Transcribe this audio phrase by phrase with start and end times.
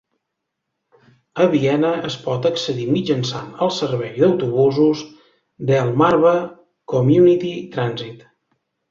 [1.43, 5.03] A Viena es pot accedir mitjançant el servei d"autobusos
[5.73, 6.33] Delmarva
[6.95, 8.25] Community Transit.